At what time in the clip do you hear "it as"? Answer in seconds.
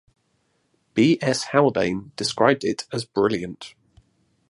2.63-3.05